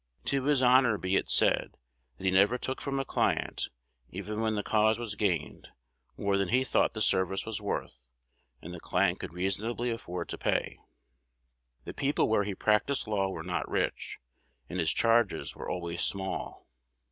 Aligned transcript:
"To 0.25 0.43
his 0.45 0.63
honor 0.63 0.97
be 0.97 1.15
it 1.15 1.29
said, 1.29 1.77
that 2.17 2.23
he 2.25 2.31
never 2.31 2.57
took 2.57 2.81
from 2.81 2.99
a 2.99 3.05
client, 3.05 3.69
even 4.09 4.41
when 4.41 4.55
the 4.55 4.63
cause 4.63 4.97
was 4.97 5.13
gained, 5.13 5.67
more 6.17 6.37
than 6.39 6.49
he 6.49 6.63
thought 6.63 6.95
the 6.95 7.03
service 7.03 7.45
was 7.45 7.61
worth 7.61 8.07
and 8.63 8.73
the 8.73 8.79
client 8.79 9.19
could 9.19 9.35
reasonably 9.35 9.91
afford 9.91 10.27
to 10.29 10.39
pay. 10.39 10.79
The 11.85 11.93
people 11.93 12.27
where 12.27 12.45
he 12.45 12.55
practised 12.55 13.05
law 13.05 13.29
were 13.29 13.43
not 13.43 13.69
rich, 13.69 14.17
and 14.67 14.79
his 14.79 14.91
charges 14.91 15.55
were 15.55 15.69
always 15.69 16.01
small. 16.01 16.67